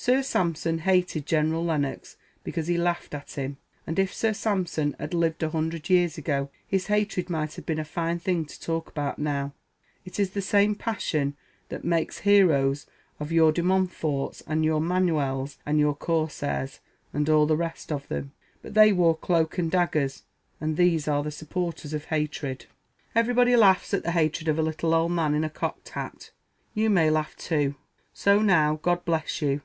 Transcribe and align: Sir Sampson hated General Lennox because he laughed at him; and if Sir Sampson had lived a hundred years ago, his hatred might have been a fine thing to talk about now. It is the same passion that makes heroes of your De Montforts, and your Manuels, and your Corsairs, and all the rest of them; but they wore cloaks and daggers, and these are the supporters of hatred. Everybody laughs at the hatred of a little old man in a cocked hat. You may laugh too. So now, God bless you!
Sir 0.00 0.22
Sampson 0.22 0.78
hated 0.78 1.26
General 1.26 1.64
Lennox 1.64 2.16
because 2.44 2.68
he 2.68 2.78
laughed 2.78 3.16
at 3.16 3.32
him; 3.32 3.56
and 3.84 3.98
if 3.98 4.14
Sir 4.14 4.32
Sampson 4.32 4.94
had 4.96 5.12
lived 5.12 5.42
a 5.42 5.50
hundred 5.50 5.90
years 5.90 6.16
ago, 6.16 6.50
his 6.64 6.86
hatred 6.86 7.28
might 7.28 7.54
have 7.56 7.66
been 7.66 7.80
a 7.80 7.84
fine 7.84 8.20
thing 8.20 8.44
to 8.44 8.60
talk 8.60 8.88
about 8.90 9.18
now. 9.18 9.54
It 10.04 10.20
is 10.20 10.30
the 10.30 10.40
same 10.40 10.76
passion 10.76 11.36
that 11.68 11.82
makes 11.82 12.18
heroes 12.18 12.86
of 13.18 13.32
your 13.32 13.50
De 13.50 13.60
Montforts, 13.60 14.40
and 14.46 14.64
your 14.64 14.80
Manuels, 14.80 15.56
and 15.66 15.80
your 15.80 15.96
Corsairs, 15.96 16.78
and 17.12 17.28
all 17.28 17.46
the 17.46 17.56
rest 17.56 17.90
of 17.90 18.06
them; 18.06 18.30
but 18.62 18.74
they 18.74 18.92
wore 18.92 19.16
cloaks 19.16 19.58
and 19.58 19.68
daggers, 19.68 20.22
and 20.60 20.76
these 20.76 21.08
are 21.08 21.24
the 21.24 21.32
supporters 21.32 21.92
of 21.92 22.04
hatred. 22.04 22.66
Everybody 23.16 23.56
laughs 23.56 23.92
at 23.92 24.04
the 24.04 24.12
hatred 24.12 24.46
of 24.46 24.60
a 24.60 24.62
little 24.62 24.94
old 24.94 25.10
man 25.10 25.34
in 25.34 25.42
a 25.42 25.50
cocked 25.50 25.88
hat. 25.88 26.30
You 26.72 26.88
may 26.88 27.10
laugh 27.10 27.34
too. 27.36 27.74
So 28.12 28.40
now, 28.40 28.78
God 28.80 29.04
bless 29.04 29.42
you! 29.42 29.62